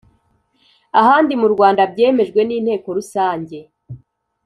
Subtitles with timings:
[1.01, 3.57] ahandi mu Rwanda byemejwe n inteko Rusange